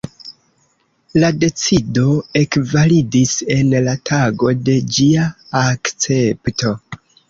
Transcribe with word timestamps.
La 1.23 1.29
decido 1.43 2.07
ekvalidis 2.43 3.37
en 3.59 3.73
la 3.91 3.97
tago 4.13 4.57
de 4.67 4.81
ĝia 4.99 5.31
akcepto. 5.67 6.79